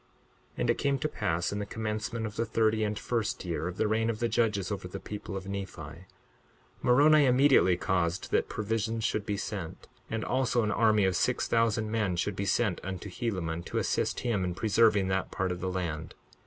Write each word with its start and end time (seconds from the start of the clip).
62:12 0.53 0.53
And 0.57 0.69
it 0.71 0.77
came 0.79 0.97
to 0.97 1.07
pass 1.07 1.51
in 1.51 1.59
the 1.59 1.65
commencement 1.67 2.25
of 2.25 2.35
the 2.35 2.43
thirty 2.47 2.83
and 2.83 2.97
first 2.97 3.45
year 3.45 3.67
of 3.67 3.77
the 3.77 3.87
reign 3.87 4.09
of 4.09 4.17
the 4.17 4.27
judges 4.27 4.71
over 4.71 4.87
the 4.87 4.99
people 4.99 5.37
of 5.37 5.47
Nephi, 5.47 6.07
Moroni 6.81 7.25
immediately 7.27 7.77
caused 7.77 8.31
that 8.31 8.49
provisions 8.49 9.03
should 9.03 9.27
be 9.27 9.37
sent, 9.37 9.87
and 10.09 10.25
also 10.25 10.63
an 10.63 10.71
army 10.71 11.05
of 11.05 11.15
six 11.15 11.47
thousand 11.47 11.91
men 11.91 12.15
should 12.15 12.35
be 12.35 12.45
sent 12.45 12.81
unto 12.83 13.11
Helaman, 13.11 13.63
to 13.65 13.77
assist 13.77 14.21
him 14.21 14.43
in 14.43 14.55
preserving 14.55 15.07
that 15.09 15.29
part 15.29 15.51
of 15.51 15.59
the 15.61 15.69
land. 15.69 16.15